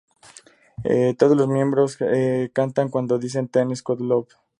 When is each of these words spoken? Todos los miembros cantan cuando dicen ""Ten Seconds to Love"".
Todos 1.19 1.37
los 1.37 1.47
miembros 1.47 1.99
cantan 2.53 2.89
cuando 2.89 3.19
dicen 3.19 3.47
""Ten 3.49 3.75
Seconds 3.75 3.83
to 3.99 4.03
Love"". 4.03 4.27